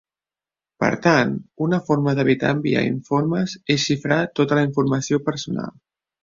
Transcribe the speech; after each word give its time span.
Per 0.83 0.87
tant, 1.01 1.35
una 1.65 1.79
forma 1.89 2.13
d'evitar 2.19 2.53
enviar 2.57 2.81
informes 2.93 3.53
és 3.75 3.85
xifrar 3.91 4.19
tota 4.41 4.59
la 4.61 4.65
informació 4.71 5.23
personal. 5.31 5.71